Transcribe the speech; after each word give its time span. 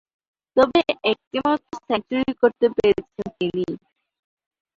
তবে, 0.57 0.79
একটিমাত্র 1.11 1.71
সেঞ্চুরি 1.87 2.33
করতে 2.41 2.65
পেরেছেন 2.75 3.27
তিনি। 3.39 3.65